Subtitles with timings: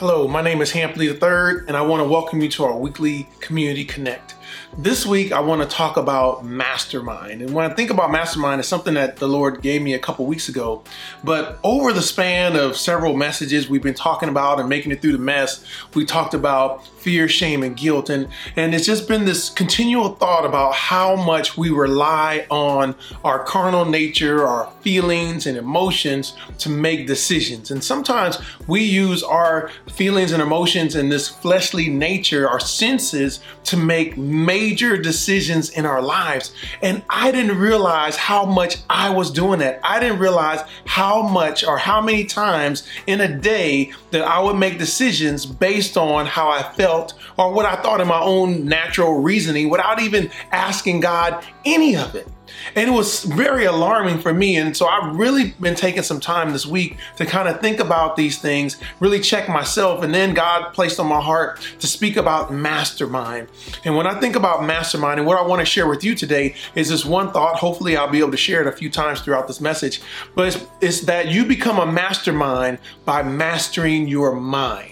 [0.00, 3.28] Hello, my name is Hampley III, and I want to welcome you to our weekly
[3.40, 4.34] Community Connect.
[4.78, 7.42] This week, I want to talk about mastermind.
[7.42, 10.24] And when I think about mastermind, it's something that the Lord gave me a couple
[10.24, 10.82] weeks ago.
[11.22, 15.12] But over the span of several messages we've been talking about and making it through
[15.12, 18.10] the mess, we talked about fear, shame, and guilt.
[18.10, 22.94] And, and it's just been this continual thought about how much we rely on
[23.24, 27.70] our carnal nature, our feelings and emotions to make decisions.
[27.70, 33.76] And sometimes we use our feelings and emotions and this fleshly nature, our senses, to
[33.76, 36.52] make major decisions in our lives.
[36.82, 39.80] And I didn't realize how much I was doing that.
[39.82, 44.56] I didn't realize how much or how many times in a day that I would
[44.56, 46.89] make decisions based on how I felt
[47.36, 52.14] or what I thought in my own natural reasoning without even asking God any of
[52.14, 52.28] it.
[52.74, 54.56] And it was very alarming for me.
[54.56, 58.16] And so I've really been taking some time this week to kind of think about
[58.16, 60.02] these things, really check myself.
[60.02, 63.48] And then God placed on my heart to speak about mastermind.
[63.84, 66.54] And when I think about mastermind, and what I want to share with you today
[66.74, 67.56] is this one thought.
[67.56, 70.00] Hopefully, I'll be able to share it a few times throughout this message.
[70.34, 74.89] But it's, it's that you become a mastermind by mastering your mind.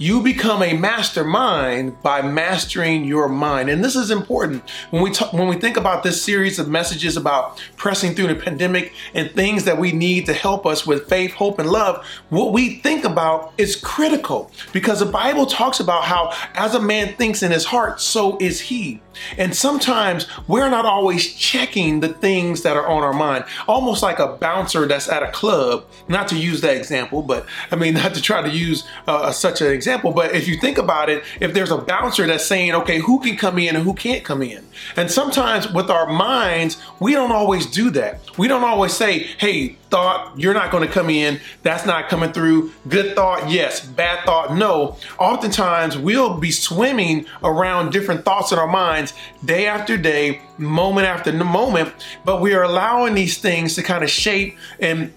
[0.00, 3.68] You become a mastermind by mastering your mind.
[3.68, 7.16] And this is important when we talk, when we think about this series of messages
[7.16, 11.32] about pressing through the pandemic and things that we need to help us with faith,
[11.32, 12.06] hope, and love.
[12.28, 17.16] What we think about is critical because the Bible talks about how as a man
[17.16, 19.00] thinks in his heart, so is he.
[19.36, 24.18] And sometimes we're not always checking the things that are on our mind, almost like
[24.18, 25.84] a bouncer that's at a club.
[26.08, 29.60] Not to use that example, but I mean, not to try to use uh, such
[29.60, 32.98] an example, but if you think about it, if there's a bouncer that's saying, okay,
[32.98, 34.64] who can come in and who can't come in?
[34.96, 38.20] And sometimes with our minds, we don't always do that.
[38.38, 41.40] We don't always say, hey, thought, you're not going to come in.
[41.62, 42.72] That's not coming through.
[42.88, 43.84] Good thought, yes.
[43.84, 44.96] Bad thought, no.
[45.18, 51.32] Oftentimes, we'll be swimming around different thoughts in our minds day after day, moment after
[51.32, 51.92] moment,
[52.24, 55.12] but we are allowing these things to kind of shape and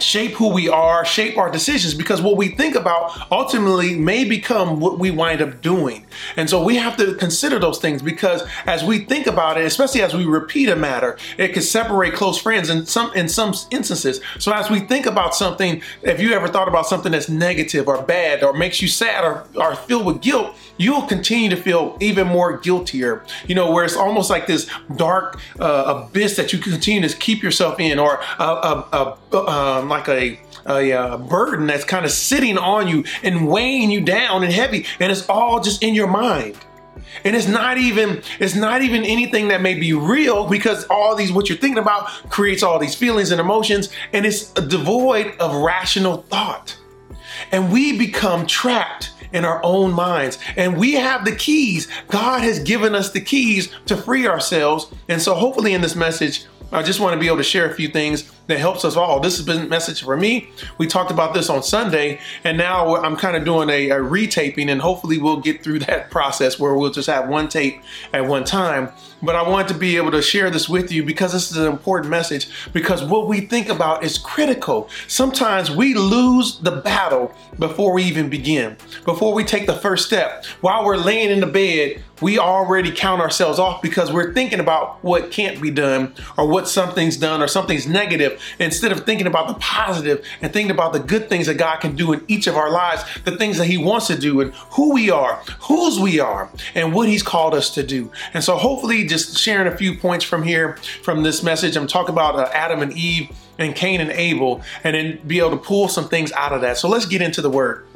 [0.00, 4.80] shape who we are, shape our decisions, because what we think about ultimately may become
[4.80, 6.06] what we wind up doing.
[6.36, 10.02] And so we have to consider those things because as we think about it, especially
[10.02, 14.20] as we repeat a matter, it can separate close friends in some in some instances.
[14.38, 18.02] So as we think about something, if you ever thought about something that's negative or
[18.02, 22.26] bad or makes you sad or, or filled with guilt, you'll continue to feel even
[22.26, 23.24] more guiltier.
[23.46, 27.42] You know, where it's almost like this dark uh, abyss that you continue to keep
[27.42, 32.10] yourself in, or a, a, a um, like a, a, a burden that's kind of
[32.10, 36.08] sitting on you and weighing you down and heavy, and it's all just in your
[36.08, 36.56] mind.
[37.24, 41.32] And it's not even it's not even anything that may be real because all these
[41.32, 46.22] what you're thinking about creates all these feelings and emotions and it's devoid of rational
[46.22, 46.76] thought.
[47.52, 50.38] And we become trapped in our own minds.
[50.56, 51.88] And we have the keys.
[52.08, 54.86] God has given us the keys to free ourselves.
[55.08, 57.74] And so hopefully in this message, I just want to be able to share a
[57.74, 59.20] few things that helps us all.
[59.20, 60.50] This has been a message for me.
[60.78, 64.70] We talked about this on Sunday, and now I'm kind of doing a, a retaping,
[64.70, 68.44] and hopefully we'll get through that process where we'll just have one tape at one
[68.44, 68.90] time.
[69.22, 71.66] But I want to be able to share this with you because this is an
[71.66, 72.48] important message.
[72.72, 74.88] Because what we think about is critical.
[75.08, 80.46] Sometimes we lose the battle before we even begin, before we take the first step.
[80.62, 85.02] While we're laying in the bed, we already count ourselves off because we're thinking about
[85.02, 89.48] what can't be done or what something's done or something's negative instead of thinking about
[89.48, 92.56] the positive and thinking about the good things that God can do in each of
[92.56, 96.20] our lives, the things that He wants to do, and who we are, whose we
[96.20, 98.10] are, and what He's called us to do.
[98.34, 102.14] And so, hopefully, just sharing a few points from here, from this message, I'm talking
[102.14, 105.88] about uh, Adam and Eve and Cain and Abel, and then be able to pull
[105.88, 106.78] some things out of that.
[106.78, 107.86] So, let's get into the word.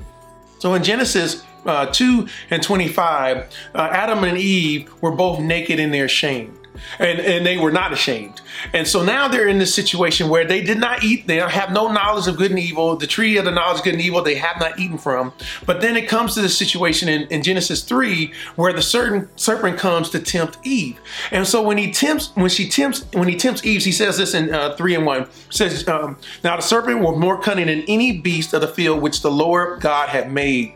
[0.59, 3.39] So, in Genesis, uh, 2 and 25,
[3.75, 6.59] uh, Adam and Eve were both naked in their shame
[6.99, 8.41] and, and they were not ashamed.
[8.73, 11.91] And so now they're in this situation where they did not eat, they have no
[11.91, 12.97] knowledge of good and evil.
[12.97, 15.33] The tree of the knowledge of good and evil they have not eaten from.
[15.67, 19.79] But then it comes to this situation in, in Genesis 3 where the certain serpent
[19.79, 20.99] comes to tempt Eve.
[21.31, 24.35] And so when he tempts, when she tempts, when he tempts Eve, he says this
[24.35, 28.19] in uh, 3 and 1, says, um, Now the serpent was more cunning than any
[28.19, 30.75] beast of the field which the Lord God had made.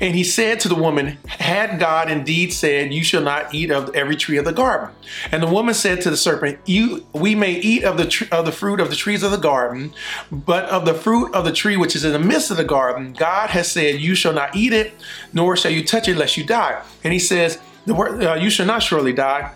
[0.00, 3.94] And he said to the woman, Had God indeed said, You shall not eat of
[3.94, 4.94] every tree of the garden?
[5.32, 8.44] And the woman said to the serpent, You we may eat of the tr- of
[8.44, 9.92] the fruit of the trees of the garden,
[10.30, 13.12] but of the fruit of the tree which is in the midst of the garden,
[13.12, 14.94] God has said, You shall not eat it,
[15.32, 16.82] nor shall you touch it lest you die.
[17.04, 19.52] And he says, the word, uh, You shall not surely die.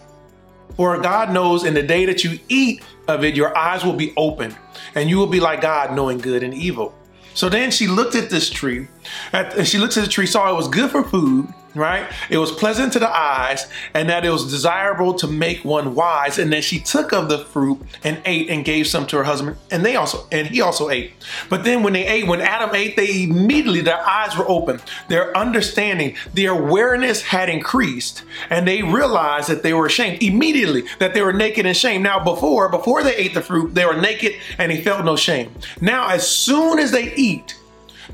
[0.77, 4.15] For God knows in the day that you eat of it, your eyes will be
[4.17, 4.56] opened,
[4.95, 6.95] and you will be like God, knowing good and evil.
[7.35, 8.88] So then she looked at this tree,
[9.32, 12.11] and she looked at the tree, saw it was good for food, right?
[12.28, 16.38] It was pleasant to the eyes, and that it was desirable to make one wise.
[16.38, 19.56] And then she took of the fruit and ate and gave some to her husband,
[19.70, 21.12] and they also and he also ate.
[21.49, 25.37] But then when they ate, when Adam ate, they immediately their eyes were open, their
[25.37, 31.22] understanding, their awareness had increased, and they realized that they were ashamed immediately that they
[31.22, 32.02] were naked and shame.
[32.02, 35.52] Now before before they ate the fruit, they were naked and they felt no shame.
[35.81, 37.56] Now as soon as they eat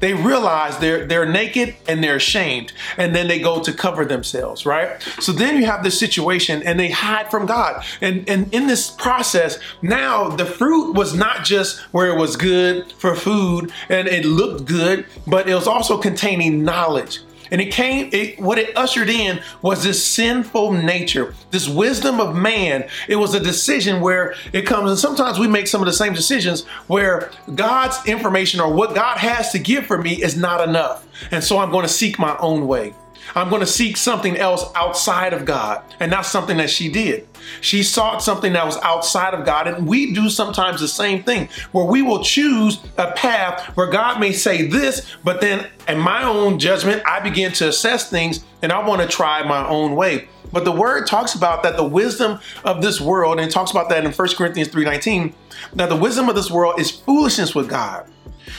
[0.00, 4.66] they realize they're they're naked and they're ashamed, and then they go to cover themselves,
[4.66, 5.02] right?
[5.20, 7.84] So then you have this situation and they hide from God.
[8.00, 12.93] And and in this process, now the fruit was not just where it was good
[12.93, 17.20] for food and it looked good, but it was also containing knowledge.
[17.50, 22.34] And it came, it, what it ushered in was this sinful nature, this wisdom of
[22.34, 22.88] man.
[23.08, 26.12] It was a decision where it comes, and sometimes we make some of the same
[26.12, 31.06] decisions where God's information or what God has to give for me is not enough.
[31.31, 32.94] And so I'm going to seek my own way.
[33.36, 35.82] I'm going to seek something else outside of God.
[36.00, 37.28] And that's something that she did.
[37.60, 39.68] She sought something that was outside of God.
[39.68, 44.18] And we do sometimes the same thing where we will choose a path where God
[44.20, 48.72] may say this, but then in my own judgment, I begin to assess things and
[48.72, 50.28] I want to try my own way.
[50.50, 53.90] But the word talks about that the wisdom of this world, and it talks about
[53.90, 55.34] that in 1 Corinthians 3:19,
[55.74, 58.06] that the wisdom of this world is foolishness with God.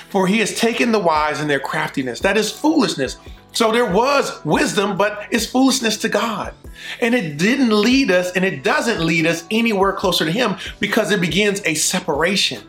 [0.09, 2.19] For he has taken the wise in their craftiness.
[2.19, 3.17] That is foolishness.
[3.57, 6.53] So there was wisdom, but it's foolishness to God.
[7.01, 11.09] And it didn't lead us and it doesn't lead us anywhere closer to Him because
[11.09, 12.61] it begins a separation,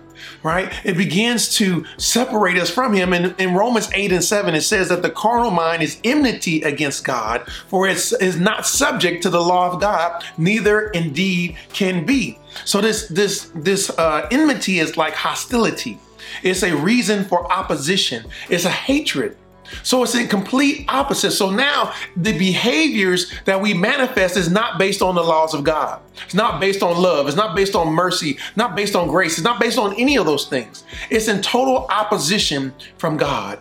[0.42, 0.72] right?
[0.86, 3.12] It begins to separate us from Him.
[3.12, 7.04] And in Romans 8 and 7, it says that the carnal mind is enmity against
[7.04, 12.38] God, for it is not subject to the law of God, neither indeed can be.
[12.64, 15.98] So this this this uh, enmity is like hostility.
[16.42, 18.24] It's a reason for opposition.
[18.48, 19.36] It's a hatred.
[19.82, 21.32] So it's in complete opposite.
[21.32, 26.00] So now the behaviors that we manifest is not based on the laws of God.
[26.24, 27.26] It's not based on love.
[27.26, 29.38] It's not based on mercy, not based on grace.
[29.38, 30.84] It's not based on any of those things.
[31.10, 33.60] It's in total opposition from God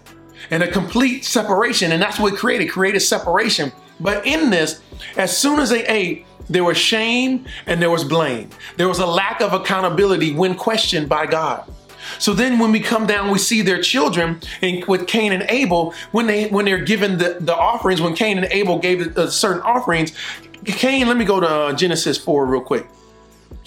[0.51, 1.91] and a complete separation.
[1.91, 3.71] And that's what created, created separation.
[3.99, 4.81] But in this,
[5.17, 8.49] as soon as they ate, there was shame and there was blame.
[8.77, 11.69] There was a lack of accountability when questioned by God.
[12.19, 15.93] So then when we come down, we see their children and with Cain and Abel,
[16.11, 19.61] when they when they're given the, the offerings, when Cain and Abel gave the, certain
[19.61, 20.11] offerings,
[20.65, 22.87] Cain, let me go to uh, Genesis 4 real quick.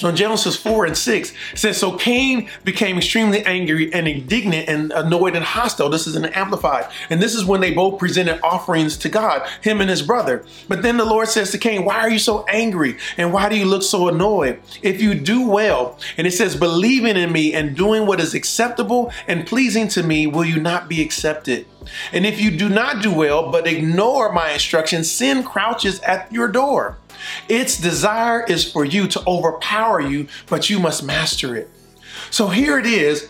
[0.00, 4.66] So in Genesis 4 and 6, it says, So Cain became extremely angry and indignant
[4.66, 5.90] and annoyed and hostile.
[5.90, 6.90] This is an amplified.
[7.10, 10.46] And this is when they both presented offerings to God, him and his brother.
[10.68, 12.96] But then the Lord says to Cain, Why are you so angry?
[13.18, 14.62] And why do you look so annoyed?
[14.80, 19.12] If you do well, and it says, Believing in me and doing what is acceptable
[19.28, 21.66] and pleasing to me, will you not be accepted?
[22.12, 26.48] And if you do not do well, but ignore my instructions, sin crouches at your
[26.48, 26.98] door.
[27.48, 31.68] Its desire is for you to overpower you, but you must master it.
[32.30, 33.28] So here it is.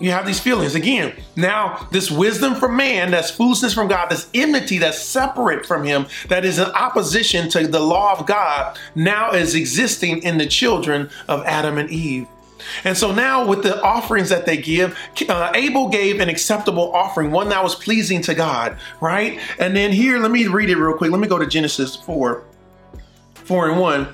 [0.00, 0.74] You have these feelings.
[0.74, 5.84] Again, now this wisdom from man, that's foolishness from God, this enmity that's separate from
[5.84, 10.46] him, that is in opposition to the law of God, now is existing in the
[10.46, 12.26] children of Adam and Eve.
[12.84, 17.30] And so now, with the offerings that they give, uh, Abel gave an acceptable offering,
[17.30, 19.38] one that was pleasing to God, right?
[19.58, 21.10] And then here, let me read it real quick.
[21.10, 22.44] Let me go to Genesis 4.
[23.34, 24.08] 4 and 1.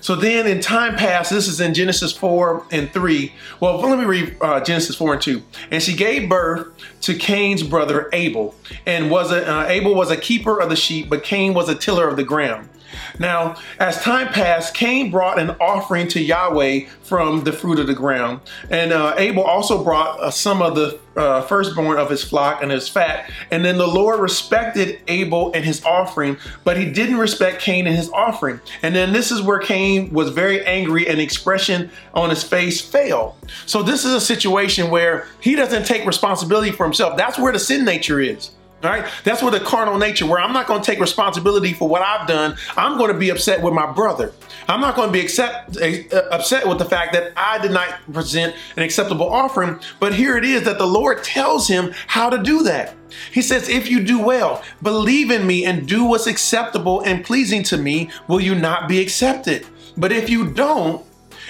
[0.00, 3.32] So then in time past, this is in Genesis 4 and 3.
[3.60, 5.42] Well, let me read uh, Genesis 4 and 2.
[5.72, 6.68] And she gave birth
[7.02, 8.54] to Cain's brother Abel,
[8.86, 11.74] and was a, uh, Abel was a keeper of the sheep, but Cain was a
[11.74, 12.68] tiller of the ground.
[13.18, 17.94] Now, as time passed, Cain brought an offering to Yahweh from the fruit of the
[17.94, 18.40] ground.
[18.70, 22.70] And uh, Abel also brought uh, some of the uh, firstborn of his flock and
[22.70, 23.30] his fat.
[23.50, 27.96] And then the Lord respected Abel and his offering, but he didn't respect Cain and
[27.96, 28.60] his offering.
[28.82, 33.34] And then this is where Cain was very angry and expression on his face failed.
[33.64, 37.16] So this is a situation where he doesn't take responsibility for himself.
[37.16, 38.50] That's where the sin nature is.
[38.82, 41.88] All right, that's where the carnal nature, where I'm not going to take responsibility for
[41.88, 42.56] what I've done.
[42.76, 44.32] I'm going to be upset with my brother.
[44.68, 48.00] I'm not going to be accept, uh, upset with the fact that I did not
[48.12, 49.80] present an acceptable offering.
[49.98, 52.94] But here it is that the Lord tells him how to do that.
[53.32, 57.62] He says, If you do well, believe in me, and do what's acceptable and pleasing
[57.64, 59.66] to me, will you not be accepted?
[59.96, 61.05] But if you don't,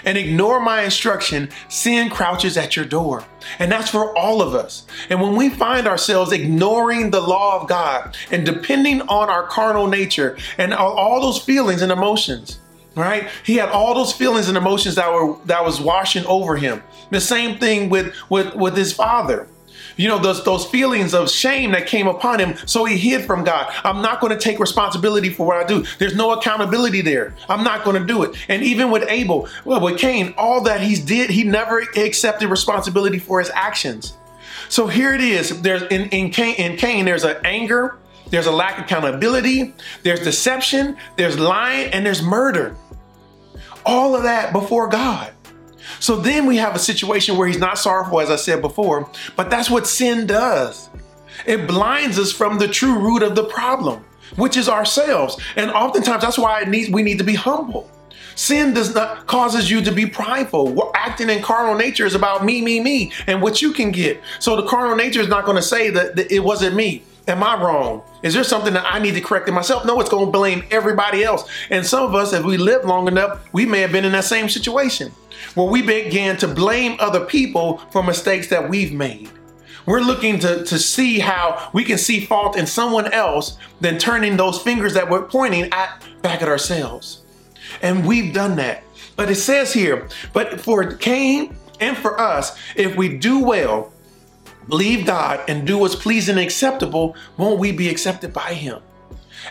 [0.06, 3.24] and ignore my instruction, sin crouches at your door.
[3.58, 4.86] And that's for all of us.
[5.10, 9.88] And when we find ourselves ignoring the law of God and depending on our carnal
[9.88, 12.60] nature and all those feelings and emotions,
[12.94, 13.28] right?
[13.44, 16.82] He had all those feelings and emotions that were that was washing over him.
[17.10, 19.48] The same thing with with with his father.
[19.96, 23.44] You know, those, those feelings of shame that came upon him, so he hid from
[23.44, 23.72] God.
[23.84, 25.84] I'm not going to take responsibility for what I do.
[25.98, 27.34] There's no accountability there.
[27.48, 28.36] I'm not going to do it.
[28.48, 33.18] And even with Abel, well, with Cain, all that he did, he never accepted responsibility
[33.18, 34.16] for his actions.
[34.68, 35.62] So here it is.
[35.62, 37.96] There's in, in Cain, in Cain, there's an anger,
[38.30, 42.76] there's a lack of accountability, there's deception, there's lying, and there's murder.
[43.84, 45.32] All of that before God.
[46.00, 49.50] So then we have a situation where he's not sorrowful, as I said before, but
[49.50, 50.88] that's what sin does.
[51.46, 54.04] It blinds us from the true root of the problem,
[54.36, 55.40] which is ourselves.
[55.56, 57.90] And oftentimes that's why needs, we need to be humble.
[58.34, 60.90] Sin does not causes you to be prideful.
[60.94, 64.20] Acting in carnal nature is about me, me, me, and what you can get.
[64.40, 67.02] So the carnal nature is not going to say that, that it wasn't me.
[67.28, 68.02] Am I wrong?
[68.22, 69.84] Is there something that I need to correct in myself?
[69.84, 71.48] No, it's going to blame everybody else.
[71.70, 74.24] And some of us, if we live long enough, we may have been in that
[74.24, 75.12] same situation
[75.54, 79.28] where we began to blame other people for mistakes that we've made.
[79.86, 84.36] We're looking to, to see how we can see fault in someone else than turning
[84.36, 87.22] those fingers that we're pointing at back at ourselves.
[87.82, 88.84] And we've done that.
[89.16, 93.92] But it says here, but for Cain and for us, if we do well,
[94.68, 98.80] believe God and do what's pleasing and acceptable, won't we be accepted by Him?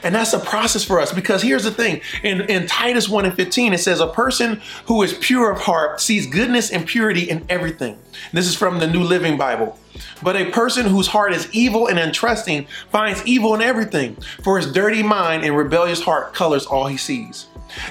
[0.03, 3.36] And that's a process for us because here's the thing in, in Titus 1 and
[3.36, 7.45] 15, it says, A person who is pure of heart sees goodness and purity in
[7.50, 7.98] everything.
[8.34, 9.77] This is from the New Living Bible.
[10.22, 14.72] But a person whose heart is evil and untrusting finds evil in everything, for his
[14.72, 17.48] dirty mind and rebellious heart colors all he sees.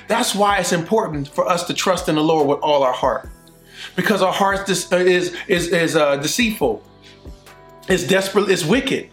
[0.08, 3.28] That's why it's important for us to trust in the Lord with all our heart.
[3.96, 6.82] Because our heart is, is, is, is uh, deceitful
[7.88, 9.10] it's desperate, it's wicked.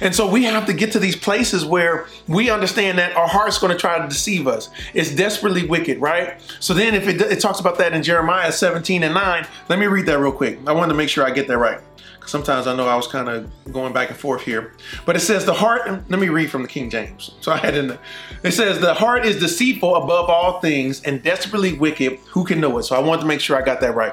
[0.00, 3.58] And so we have to get to these places where we understand that our heart's
[3.58, 4.70] going to try to deceive us.
[4.94, 6.40] It's desperately wicked, right?
[6.60, 9.86] So then if it, it, talks about that in Jeremiah 17 and 9, let me
[9.86, 10.58] read that real quick.
[10.66, 11.80] I wanted to make sure I get that right.
[12.16, 14.74] Because Sometimes I know I was kind of going back and forth here.
[15.06, 17.34] But it says the heart, let me read from the King James.
[17.40, 17.98] So I had in
[18.42, 22.18] it says the heart is deceitful above all things and desperately wicked.
[22.30, 22.84] Who can know it?
[22.84, 24.12] So I wanted to make sure I got that right.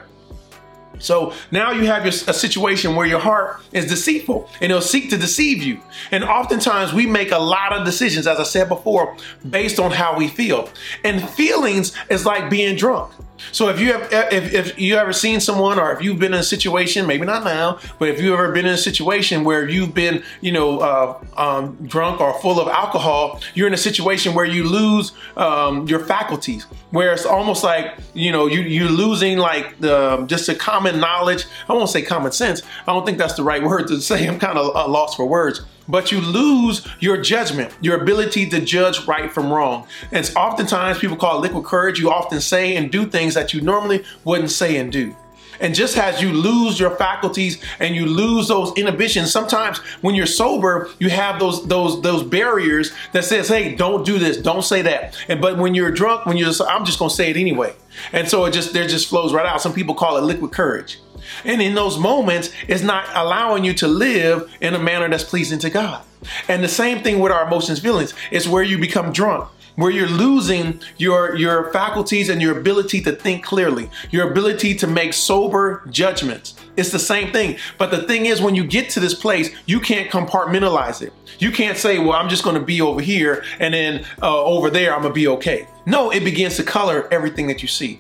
[1.00, 5.18] So now you have a situation where your heart is deceitful and it'll seek to
[5.18, 5.80] deceive you.
[6.12, 9.16] And oftentimes we make a lot of decisions, as I said before,
[9.50, 10.70] based on how we feel.
[11.04, 13.14] And feelings is like being drunk.
[13.52, 16.40] So if you have if, if you ever seen someone or if you've been in
[16.40, 19.94] a situation, maybe not now, but if you've ever been in a situation where you've
[19.94, 24.46] been, you know, uh, um, drunk or full of alcohol, you're in a situation where
[24.46, 29.80] you lose um, your faculties, where it's almost like, you know, you, you're losing like
[29.80, 31.46] the, just a common knowledge.
[31.68, 32.62] I won't say common sense.
[32.88, 34.28] I don't think that's the right word to say.
[34.28, 38.62] I'm kind of uh, lost for words but you lose your judgment, your ability to
[38.62, 39.88] judge right from wrong.
[40.12, 42.00] And it's oftentimes people call it liquid courage.
[42.00, 45.16] You often say and do things that you normally wouldn't say and do.
[45.60, 50.26] And just as you lose your faculties and you lose those inhibitions, sometimes when you're
[50.26, 54.82] sober, you have those those those barriers that says, "Hey, don't do this, don't say
[54.82, 57.74] that." And but when you're drunk, when you're, just, I'm just gonna say it anyway.
[58.12, 59.62] And so it just there just flows right out.
[59.62, 61.00] Some people call it liquid courage.
[61.46, 65.60] And in those moments, it's not allowing you to live in a manner that's pleasing
[65.60, 66.04] to God.
[66.48, 68.14] And the same thing with our emotions, feelings.
[68.32, 73.12] It's where you become drunk where you're losing your your faculties and your ability to
[73.12, 76.56] think clearly, your ability to make sober judgments.
[76.78, 77.58] It's the same thing.
[77.78, 81.14] But the thing is, when you get to this place, you can't compartmentalize it.
[81.40, 84.70] You can't say, well, I'm just going to be over here and then uh, over
[84.70, 85.68] there, I'm going to be okay.
[85.86, 88.00] No, it begins to color everything that you see.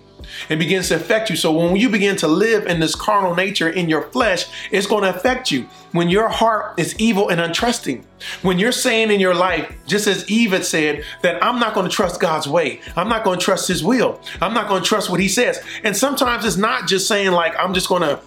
[0.49, 1.35] It begins to affect you.
[1.35, 5.03] So when you begin to live in this carnal nature in your flesh, it's going
[5.03, 5.67] to affect you.
[5.91, 8.03] When your heart is evil and untrusting,
[8.41, 11.89] when you're saying in your life, just as Eve had said, that I'm not going
[11.89, 14.87] to trust God's way, I'm not going to trust His will, I'm not going to
[14.87, 15.61] trust what He says.
[15.83, 18.19] And sometimes it's not just saying, like, I'm just going to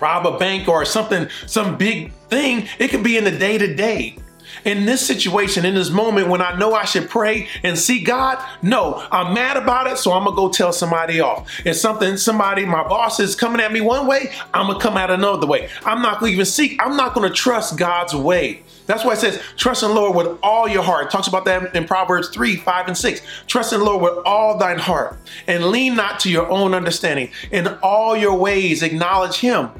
[0.00, 2.66] rob a bank or something, some big thing.
[2.78, 4.16] It could be in the day to day
[4.64, 8.38] in this situation, in this moment when I know I should pray and see God,
[8.62, 11.48] no, I'm mad about it, so I'm gonna go tell somebody off.
[11.64, 15.10] It's something somebody, my boss is coming at me one way, I'm gonna come out
[15.10, 15.68] another way.
[15.84, 18.62] I'm not gonna even seek, I'm not gonna trust God's way.
[18.86, 21.06] That's why it says, trust in the Lord with all your heart.
[21.06, 23.20] It talks about that in Proverbs 3, 5, and 6.
[23.46, 27.30] Trust in the Lord with all thine heart, and lean not to your own understanding.
[27.52, 29.70] In all your ways, acknowledge him,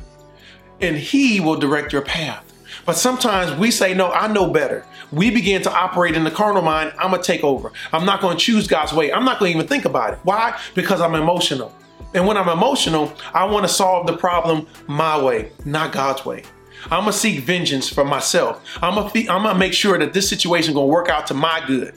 [0.81, 2.50] and he will direct your path.
[2.91, 4.85] But sometimes we say, no, I know better.
[5.13, 6.93] We begin to operate in the carnal mind.
[6.99, 7.71] I'm going to take over.
[7.93, 9.13] I'm not going to choose God's way.
[9.13, 10.19] I'm not going to even think about it.
[10.25, 10.59] Why?
[10.75, 11.73] Because I'm emotional.
[12.15, 16.43] And when I'm emotional, I want to solve the problem my way, not God's way.
[16.85, 18.65] I'm gonna seek vengeance for myself.
[18.83, 21.95] I'm gonna, I'm gonna make sure that this situation gonna work out to my good.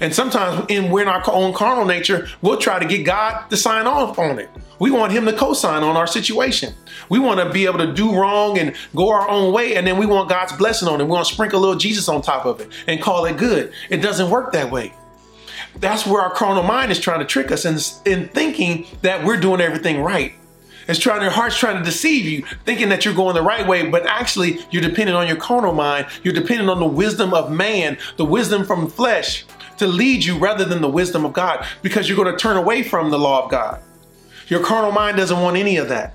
[0.00, 3.56] And sometimes in, we're in our own carnal nature, we'll try to get God to
[3.56, 4.50] sign off on it.
[4.78, 6.74] We want him to co-sign on our situation.
[7.08, 9.96] We want to be able to do wrong and go our own way, and then
[9.98, 11.04] we want God's blessing on it.
[11.04, 13.72] We want to sprinkle a little Jesus on top of it and call it good.
[13.88, 14.92] It doesn't work that way.
[15.76, 17.78] That's where our carnal mind is trying to trick us in,
[18.10, 20.34] in thinking that we're doing everything right.
[20.88, 23.88] It's trying, your heart's trying to deceive you, thinking that you're going the right way,
[23.88, 26.06] but actually you're dependent on your carnal mind.
[26.22, 29.44] You're dependent on the wisdom of man, the wisdom from flesh
[29.78, 32.82] to lead you rather than the wisdom of God because you're going to turn away
[32.82, 33.80] from the law of God.
[34.48, 36.14] Your carnal mind doesn't want any of that.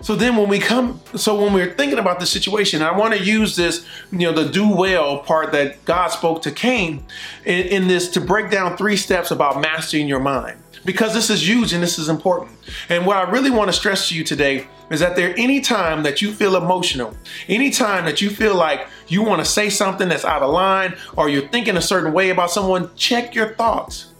[0.00, 3.24] So then when we come, so when we're thinking about the situation, I want to
[3.24, 7.04] use this, you know, the do well part that God spoke to Cain
[7.44, 10.56] in, in this to break down three steps about mastering your mind
[10.88, 12.50] because this is huge and this is important.
[12.88, 16.02] And what I really want to stress to you today is that there any time
[16.04, 17.14] that you feel emotional,
[17.46, 20.96] any time that you feel like you want to say something that's out of line
[21.14, 24.14] or you're thinking a certain way about someone, check your thoughts.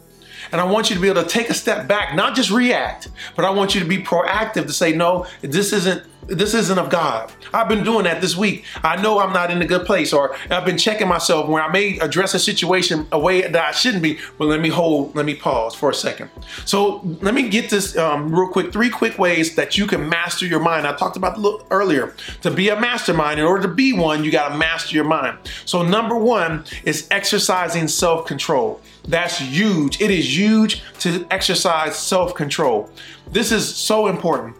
[0.52, 3.08] And I want you to be able to take a step back, not just react,
[3.34, 6.90] but I want you to be proactive to say, no, this isn't this isn't of
[6.90, 7.32] God.
[7.52, 8.64] I've been doing that this week.
[8.84, 11.72] I know I'm not in a good place, or I've been checking myself where I
[11.72, 14.18] may address a situation a way that I shouldn't be.
[14.36, 16.30] But let me hold, let me pause for a second.
[16.66, 18.72] So let me get this um, real quick.
[18.72, 20.86] Three quick ways that you can master your mind.
[20.86, 21.38] I talked about
[21.70, 22.14] earlier.
[22.42, 25.38] To be a mastermind, in order to be one, you got to master your mind.
[25.64, 28.80] So number one is exercising self-control.
[29.06, 30.00] That's huge.
[30.02, 32.90] It is huge to exercise self-control.
[33.30, 34.56] This is so important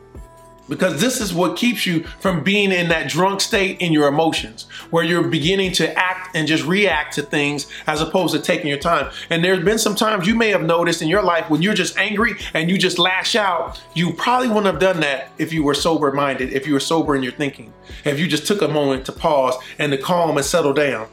[0.69, 4.67] because this is what keeps you from being in that drunk state in your emotions
[4.91, 8.79] where you're beginning to act and just react to things as opposed to taking your
[8.79, 9.11] time.
[9.31, 11.97] And there's been some times you may have noticed in your life when you're just
[11.97, 13.81] angry and you just lash out.
[13.95, 17.17] You probably wouldn't have done that if you were sober minded if you were sober
[17.17, 17.73] in your thinking
[18.05, 21.09] if you just took a moment to pause and to calm and settle down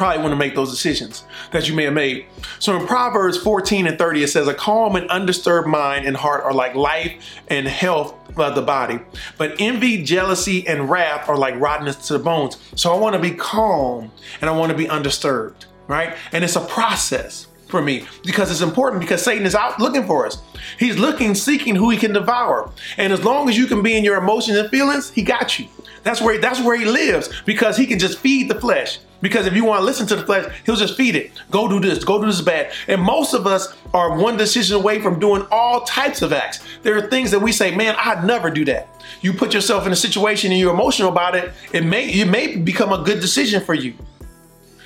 [0.00, 2.24] probably want to make those decisions that you may have made.
[2.58, 6.42] So in Proverbs 14 and 30, it says, A calm and undisturbed mind and heart
[6.42, 8.98] are like life and health of the body.
[9.36, 12.56] But envy, jealousy, and wrath are like rottenness to the bones.
[12.76, 14.10] So I want to be calm
[14.40, 16.16] and I want to be undisturbed, right?
[16.32, 20.26] And it's a process for me because it's important because Satan is out looking for
[20.26, 20.42] us.
[20.78, 22.70] He's looking, seeking who he can devour.
[22.96, 25.68] And as long as you can be in your emotions and feelings, he got you.
[26.02, 28.98] That's where that's where he lives because he can just feed the flesh.
[29.20, 31.30] Because if you want to listen to the flesh, he'll just feed it.
[31.50, 32.72] Go do this, go do this bad.
[32.88, 36.60] And most of us are one decision away from doing all types of acts.
[36.82, 38.88] There are things that we say, man, I'd never do that.
[39.20, 42.56] You put yourself in a situation and you're emotional about it, it may it may
[42.56, 43.94] become a good decision for you.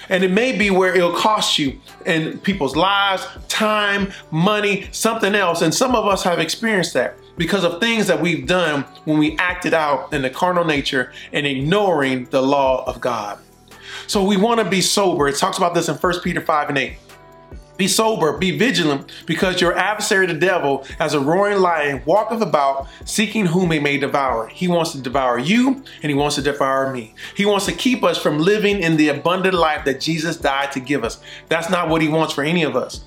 [0.09, 5.63] And it may be where it'll cost you in people's lives, time, money, something else.
[5.63, 9.37] And some of us have experienced that because of things that we've done when we
[9.39, 13.39] acted out in the carnal nature and ignoring the law of God.
[14.07, 15.29] So we want to be sober.
[15.29, 16.97] It talks about this in 1 Peter 5 and 8.
[17.77, 22.87] Be sober, be vigilant, because your adversary, the devil, as a roaring lion, walketh about,
[23.05, 24.47] seeking whom he may devour.
[24.47, 27.15] He wants to devour you, and he wants to devour me.
[27.37, 30.81] He wants to keep us from living in the abundant life that Jesus died to
[30.81, 31.21] give us.
[31.49, 33.05] That's not what he wants for any of us.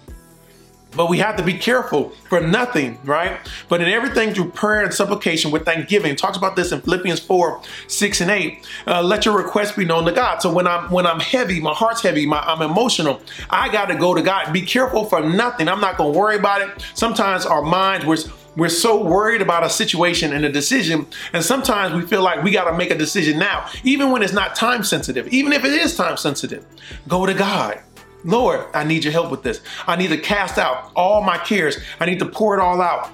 [0.95, 3.39] But we have to be careful for nothing, right?
[3.69, 6.15] But in everything through prayer and supplication with thanksgiving.
[6.15, 8.67] talks about this in Philippians 4, 6 and 8.
[8.88, 10.41] Uh, let your requests be known to God.
[10.41, 13.95] So when I'm when I'm heavy, my heart's heavy, my, I'm emotional, I got to
[13.95, 14.52] go to God.
[14.52, 15.67] Be careful for nothing.
[15.67, 16.84] I'm not to worry about it.
[16.93, 18.17] Sometimes our minds, we're,
[18.56, 22.52] we're so worried about a situation and a decision, and sometimes we feel like we
[22.52, 25.71] got to make a decision now, even when it's not time sensitive, even if it
[25.71, 26.65] is time sensitive.
[27.08, 27.82] Go to God.
[28.24, 29.62] Lord, I need your help with this.
[29.86, 31.78] I need to cast out all my cares.
[32.00, 33.12] I need to pour it all out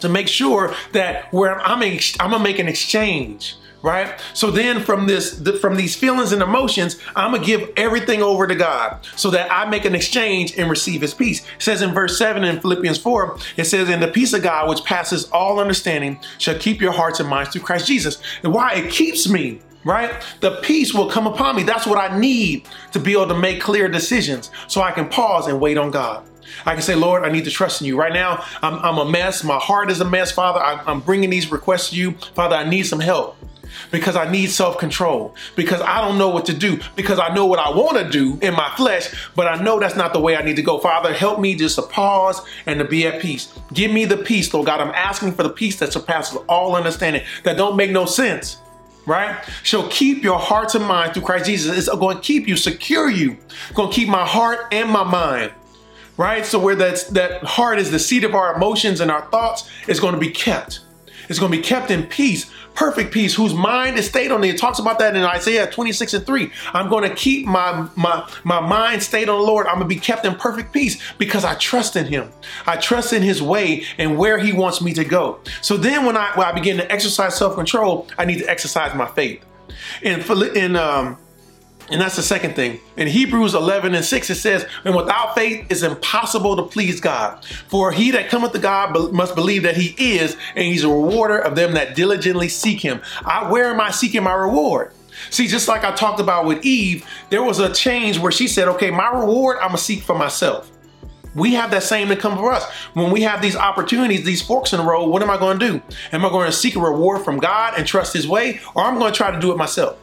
[0.00, 4.20] to make sure that where I'm, I'm gonna make an exchange right?
[4.32, 8.54] So then from this, from these feelings and emotions, I'm gonna give everything over to
[8.54, 11.40] God so that I make an exchange and receive his peace.
[11.40, 14.68] It says in verse seven in Philippians four, it says, and the peace of God,
[14.68, 18.22] which passes all understanding, shall keep your hearts and minds through Christ Jesus.
[18.42, 18.74] And why?
[18.74, 20.12] It keeps me right?
[20.40, 21.62] The peace will come upon me.
[21.62, 25.46] That's what I need to be able to make clear decisions so I can pause
[25.46, 26.26] and wait on God.
[26.66, 27.98] I can say, Lord, I need to trust in you.
[27.98, 29.42] Right now, I'm, I'm a mess.
[29.42, 30.60] My heart is a mess, Father.
[30.60, 32.12] I, I'm bringing these requests to you.
[32.34, 33.36] Father, I need some help
[33.90, 37.46] because I need self control, because I don't know what to do, because I know
[37.46, 40.36] what I want to do in my flesh, but I know that's not the way
[40.36, 40.78] I need to go.
[40.78, 43.52] Father, help me just to pause and to be at peace.
[43.72, 44.80] Give me the peace, Lord God.
[44.80, 48.58] I'm asking for the peace that surpasses all understanding, that don't make no sense
[49.06, 49.42] right?
[49.62, 51.76] Shall keep your hearts and mind through Christ Jesus.
[51.76, 53.36] It's going to keep you, secure you.
[53.48, 55.52] It's going to keep my heart and my mind,
[56.16, 56.44] right?
[56.46, 60.00] So where that's, that heart is the seat of our emotions and our thoughts is
[60.00, 60.80] going to be kept.
[61.28, 64.50] It's going to be kept in peace, perfect peace, whose mind is stayed on thee.
[64.50, 66.50] It talks about that in Isaiah 26 and 3.
[66.72, 69.66] I'm going to keep my, my, my mind stayed on the Lord.
[69.66, 72.30] I'm going to be kept in perfect peace because I trust in him.
[72.66, 75.40] I trust in his way and where he wants me to go.
[75.60, 79.06] So then when I, when I begin to exercise self-control, I need to exercise my
[79.06, 79.44] faith.
[80.02, 80.20] In,
[80.56, 81.18] in um,
[81.92, 82.80] and that's the second thing.
[82.96, 87.44] In Hebrews 11 and 6, it says, And without faith it's impossible to please God.
[87.68, 91.38] For he that cometh to God must believe that he is, and he's a rewarder
[91.38, 93.02] of them that diligently seek him.
[93.24, 94.92] I, where am I seeking my reward?
[95.28, 98.68] See, just like I talked about with Eve, there was a change where she said,
[98.68, 100.70] Okay, my reward I'm gonna seek for myself.
[101.34, 102.64] We have that same to come for us.
[102.94, 105.66] When we have these opportunities, these forks in the road, what am I going to
[105.66, 105.82] do?
[106.12, 108.98] Am I going to seek a reward from God and trust His way, or I'm
[108.98, 109.96] going to try to do it myself?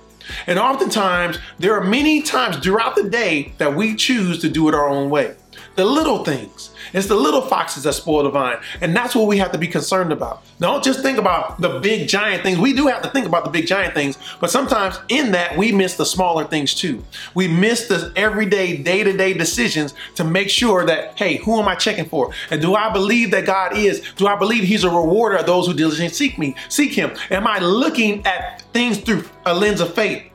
[0.47, 4.75] And oftentimes, there are many times throughout the day that we choose to do it
[4.75, 5.35] our own way.
[5.75, 6.71] The little things.
[6.93, 8.57] It's the little foxes that spoil the vine.
[8.81, 10.43] And that's what we have to be concerned about.
[10.59, 12.57] Don't just think about the big giant things.
[12.59, 15.71] We do have to think about the big giant things, but sometimes in that we
[15.71, 17.03] miss the smaller things too.
[17.33, 21.67] We miss the everyday, day to day decisions to make sure that, hey, who am
[21.67, 22.31] I checking for?
[22.51, 24.01] And do I believe that God is?
[24.15, 27.11] Do I believe He's a rewarder of those who diligently seek me, seek Him?
[27.29, 30.28] Am I looking at things through a lens of faith?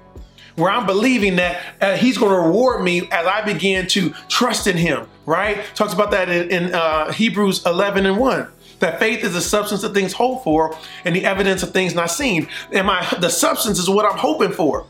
[0.56, 4.66] Where I'm believing that uh, He's going to reward me as I begin to trust
[4.66, 5.64] in Him, right?
[5.74, 8.48] Talks about that in, in uh, Hebrews 11 and 1
[8.80, 12.10] that faith is the substance of things hoped for and the evidence of things not
[12.10, 12.48] seen.
[12.72, 14.86] And my the substance is what I'm hoping for.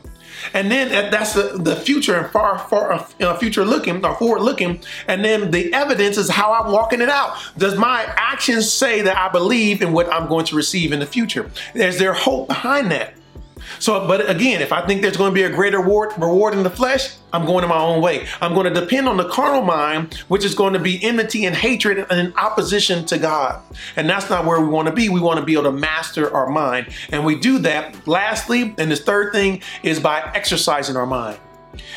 [0.52, 4.82] And then that's the, the future and far, far uh, future looking or forward looking.
[5.08, 7.36] And then the evidence is how I'm walking it out.
[7.56, 11.06] Does my actions say that I believe in what I'm going to receive in the
[11.06, 11.50] future?
[11.74, 13.14] Is there hope behind that?
[13.78, 16.62] So, but again, if I think there's going to be a greater reward, reward in
[16.62, 18.26] the flesh, I'm going in my own way.
[18.40, 21.54] I'm going to depend on the carnal mind, which is going to be enmity and
[21.54, 23.60] hatred and opposition to God.
[23.96, 25.08] And that's not where we want to be.
[25.08, 26.94] We want to be able to master our mind.
[27.10, 31.38] And we do that, lastly, and this third thing is by exercising our mind.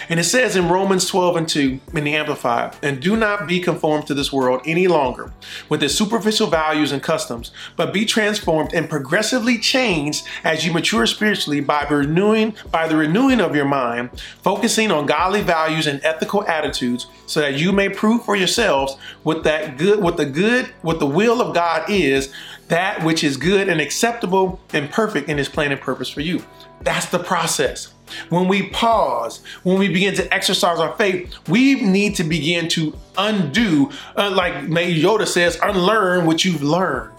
[0.09, 3.59] And it says in Romans 12 and 2 in the Amplified, and do not be
[3.59, 5.33] conformed to this world any longer
[5.69, 11.05] with its superficial values and customs, but be transformed and progressively changed as you mature
[11.05, 14.09] spiritually by renewing by the renewing of your mind,
[14.41, 19.43] focusing on godly values and ethical attitudes, so that you may prove for yourselves what
[19.43, 22.33] that good what the good what the will of God is,
[22.67, 26.43] that which is good and acceptable and perfect in his plan and purpose for you.
[26.81, 27.93] That's the process.
[28.29, 32.97] When we pause, when we begin to exercise our faith, we need to begin to
[33.17, 37.13] undo, uh, like Yoda says, unlearn what you've learned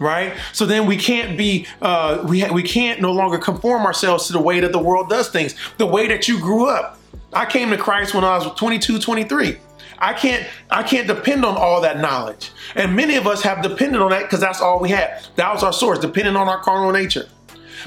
[0.00, 0.34] right?
[0.52, 4.32] So then we can't be, uh, we, ha- we can't no longer conform ourselves to
[4.32, 6.98] the way that the world does things, the way that you grew up.
[7.32, 9.56] I came to Christ when I was 22, 23.
[9.98, 12.50] I can't, I can't depend on all that knowledge.
[12.74, 15.24] And many of us have depended on that because that's all we had.
[15.36, 17.28] That was our source, depending on our carnal nature.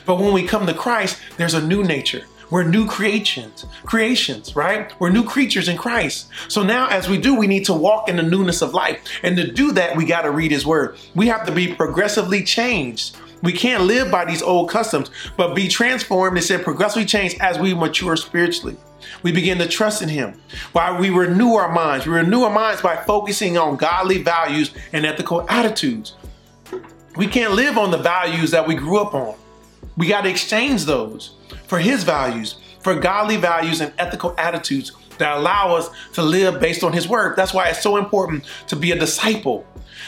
[0.06, 2.24] But when we come to Christ, there's a new nature.
[2.50, 4.98] We're new creations, creations, right?
[5.00, 6.30] We're new creatures in Christ.
[6.48, 9.02] So now as we do, we need to walk in the newness of life.
[9.24, 10.98] And to do that, we got to read his word.
[11.14, 13.18] We have to be progressively changed.
[13.44, 17.60] We can't live by these old customs, but be transformed, it said progressively changed as
[17.60, 18.78] we mature spiritually.
[19.24, 20.40] We begin to trust in him.
[20.72, 25.06] While we renew our minds, we renew our minds by focusing on godly values and
[25.06, 26.16] ethical attitudes.
[27.16, 29.36] We can't live on the values that we grew up on.
[29.98, 31.32] We got to exchange those
[31.66, 36.84] for His values, for godly values and ethical attitudes that allow us to live based
[36.84, 37.36] on His Word.
[37.36, 39.66] That's why it's so important to be a disciple.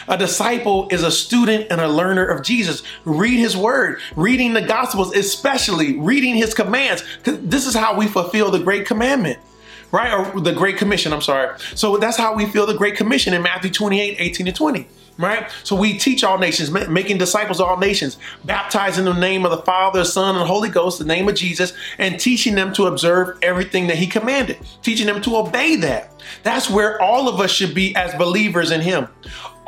[0.08, 2.84] A disciple is a student and a learner of Jesus.
[3.06, 7.04] Read his word, reading the gospels, especially reading his commands.
[7.23, 9.39] This is how we fulfill the great commandment,
[9.91, 10.13] right?
[10.13, 11.58] Or the great commission, I'm sorry.
[11.75, 14.88] So that's how we feel the great commission in Matthew 28, 18 to 20
[15.19, 15.51] right?
[15.63, 19.51] So we teach all nations, making disciples of all nations, baptizing in the name of
[19.51, 23.38] the Father, Son, and Holy Ghost, the name of Jesus, and teaching them to observe
[23.41, 26.13] everything that He commanded, teaching them to obey that.
[26.43, 29.10] That's where all of us should be as believers in Him.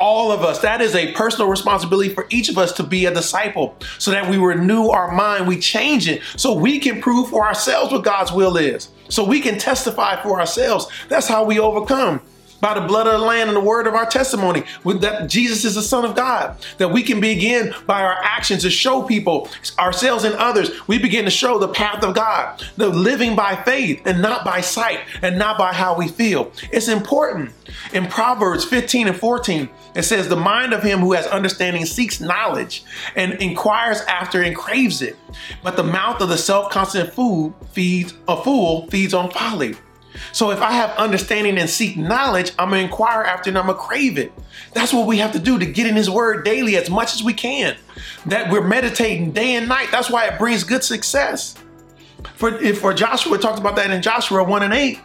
[0.00, 0.60] All of us.
[0.60, 4.28] That is a personal responsibility for each of us to be a disciple so that
[4.28, 8.32] we renew our mind, we change it so we can prove for ourselves what God's
[8.32, 8.88] will is.
[9.10, 10.88] So we can testify for ourselves.
[11.08, 12.20] That's how we overcome
[12.62, 15.74] by the blood of the Lamb and the word of our testimony, that Jesus is
[15.74, 16.56] the Son of God.
[16.78, 19.48] That we can begin by our actions to show people,
[19.80, 24.02] ourselves and others, we begin to show the path of God, the living by faith
[24.06, 26.52] and not by sight and not by how we feel.
[26.70, 27.50] It's important.
[27.92, 32.20] In Proverbs 15 and 14, it says, The mind of him who has understanding seeks
[32.20, 32.84] knowledge
[33.16, 35.16] and inquires after and craves it.
[35.64, 39.74] But the mouth of the self-constant fool feeds a fool feeds on folly.
[40.32, 43.78] So if I have understanding and seek knowledge, I'm gonna inquire after and I'm gonna
[43.78, 44.32] crave it.
[44.72, 47.22] That's what we have to do to get in His Word daily as much as
[47.22, 47.76] we can.
[48.26, 49.88] That we're meditating day and night.
[49.90, 51.54] That's why it brings good success.
[52.34, 54.98] For, if for Joshua, talks about that in Joshua 1 and 8.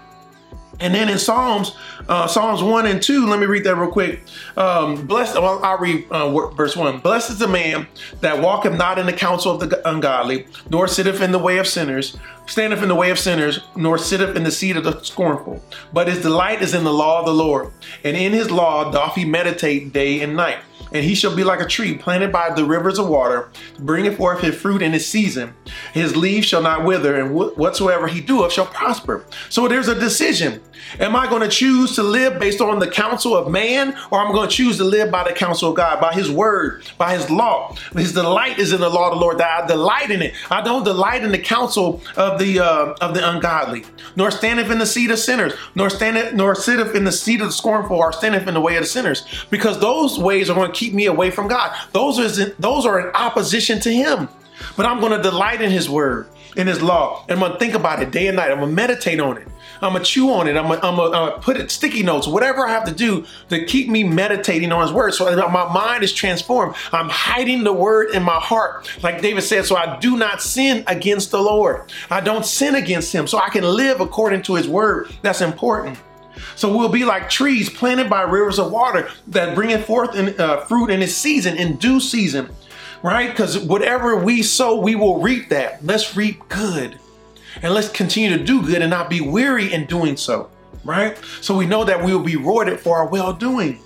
[0.79, 1.75] And then in Psalms,
[2.07, 4.21] uh, Psalms 1 and 2, let me read that real quick.
[4.55, 6.99] Um, blessed, well, I'll read uh, verse 1.
[6.99, 7.87] Blessed is the man
[8.21, 11.67] that walketh not in the counsel of the ungodly, nor sitteth in the way of
[11.67, 15.63] sinners, standeth in the way of sinners, nor sitteth in the seat of the scornful.
[15.91, 17.71] But his delight is in the law of the Lord,
[18.03, 20.59] and in his law doth he meditate day and night
[20.91, 24.41] and he shall be like a tree planted by the rivers of water, bringing forth
[24.41, 25.53] his fruit in his season.
[25.93, 29.25] His leaves shall not wither, and whatsoever he doeth shall prosper.
[29.49, 30.61] So there's a decision.
[30.99, 34.27] Am I going to choose to live based on the counsel of man, or am
[34.29, 37.13] I going to choose to live by the counsel of God, by his word, by
[37.13, 37.75] his law?
[37.93, 40.33] His delight is in the law of the Lord, that I delight in it.
[40.49, 44.79] I don't delight in the counsel of the uh, of the ungodly, nor standeth in
[44.79, 48.13] the seat of sinners, nor standeth nor sitteth in the seat of the scornful, or
[48.13, 51.05] standeth in the way of the sinners, because those ways are going to keep me
[51.05, 51.75] away from God.
[51.91, 54.29] Those are those are in opposition to Him.
[54.75, 57.59] But I'm going to delight in His Word, in His law, and I'm going to
[57.59, 58.51] think about it day and night.
[58.51, 59.47] I'm going to meditate on it.
[59.81, 60.55] I'm gonna chew on it.
[60.55, 63.63] I'm gonna, I'm gonna uh, put it sticky notes, whatever I have to do to
[63.65, 66.75] keep me meditating on His Word, so my mind is transformed.
[66.91, 70.83] I'm hiding the Word in my heart, like David said, so I do not sin
[70.87, 71.91] against the Lord.
[72.09, 75.13] I don't sin against Him, so I can live according to His Word.
[75.21, 75.99] That's important.
[76.55, 80.61] So we'll be like trees planted by rivers of water that bringeth forth in, uh,
[80.61, 82.49] fruit in its season, in due season,
[83.03, 83.29] right?
[83.29, 85.85] Because whatever we sow, we will reap that.
[85.85, 86.99] Let's reap good.
[87.61, 90.49] And let's continue to do good and not be weary in doing so,
[90.83, 91.17] right?
[91.41, 93.79] So we know that we will be rewarded for our well doing.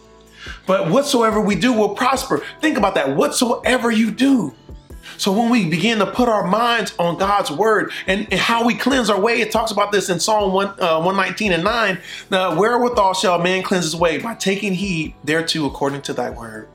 [0.66, 2.44] But whatsoever we do will prosper.
[2.62, 3.16] Think about that.
[3.16, 4.54] Whatsoever you do.
[5.22, 8.74] So when we begin to put our minds on God's word and, and how we
[8.74, 12.00] cleanse our way, it talks about this in Psalm 1, uh, 119 and 9.
[12.32, 14.18] Now, wherewithal shall man cleanse his way?
[14.18, 16.70] By taking heed thereto according to thy word.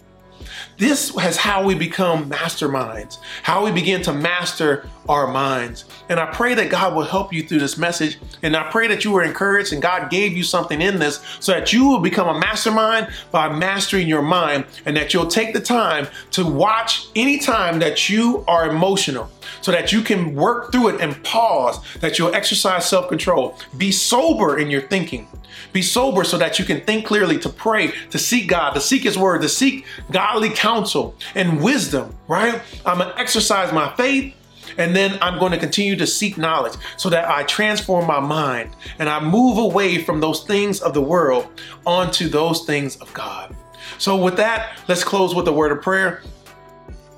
[0.79, 5.85] This is how we become masterminds, how we begin to master our minds.
[6.09, 8.19] And I pray that God will help you through this message.
[8.43, 11.53] And I pray that you were encouraged and God gave you something in this so
[11.53, 15.61] that you will become a mastermind by mastering your mind and that you'll take the
[15.61, 20.89] time to watch any time that you are emotional so that you can work through
[20.89, 23.59] it and pause, that you'll exercise self control.
[23.77, 25.29] Be sober in your thinking.
[25.77, 29.03] Be sober so that you can think clearly, to pray, to seek God, to seek
[29.03, 32.63] His Word, to seek godly counsel and wisdom, right?
[32.87, 34.35] I'm gonna exercise my faith
[34.79, 38.71] and then I'm going to continue to seek knowledge so that I transform my mind
[38.99, 41.47] and I move away from those things of the world
[41.85, 43.55] onto those things of God.
[43.99, 46.23] So, with that, let's close with a word of prayer.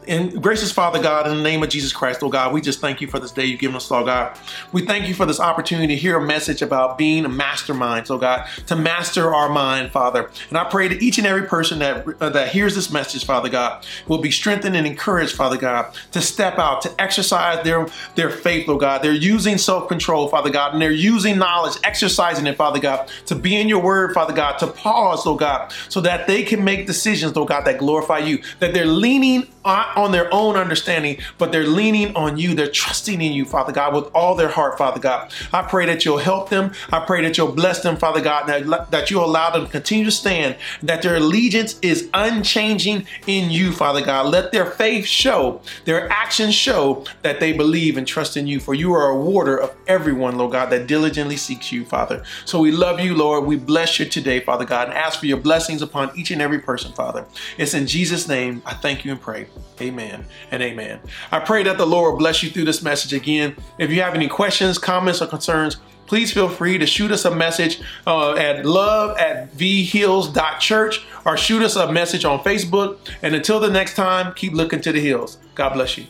[0.09, 3.03] And gracious Father God, in the name of Jesus Christ, oh God, we just thank
[3.03, 4.39] you for this day you've given us, oh God.
[4.73, 8.17] We thank you for this opportunity to hear a message about being a mastermind, oh
[8.17, 10.31] God, to master our mind, Father.
[10.49, 13.51] And I pray that each and every person that, uh, that hears this message, Father
[13.51, 18.31] God, will be strengthened and encouraged, Father God, to step out, to exercise their, their
[18.31, 19.03] faith, oh God.
[19.03, 23.61] They're using self-control, Father God, and they're using knowledge, exercising it, Father God, to be
[23.61, 27.37] in your word, Father God, to pause, oh God, so that they can make decisions,
[27.37, 31.67] oh God, that glorify you, that they're leaning on on their own understanding, but they're
[31.67, 32.55] leaning on you.
[32.55, 35.33] They're trusting in you, Father God, with all their heart, Father God.
[35.53, 36.73] I pray that you'll help them.
[36.93, 40.05] I pray that you'll bless them, Father God, that, that you'll allow them to continue
[40.05, 44.27] to stand, that their allegiance is unchanging in you, Father God.
[44.27, 48.75] Let their faith show, their actions show that they believe and trust in you, for
[48.75, 52.23] you are a warder of everyone, Lord God, that diligently seeks you, Father.
[52.45, 53.45] So we love you, Lord.
[53.45, 56.61] We bless you today, Father God, and ask for your blessings upon each and every
[56.61, 57.27] person, Father.
[57.57, 59.49] It's in Jesus' name I thank you and pray.
[59.81, 61.01] Amen and amen.
[61.31, 63.57] I pray that the Lord bless you through this message again.
[63.79, 67.35] If you have any questions, comments, or concerns, please feel free to shoot us a
[67.35, 72.99] message uh, at love at vhills.church or shoot us a message on Facebook.
[73.23, 75.39] And until the next time, keep looking to the hills.
[75.55, 76.07] God bless you.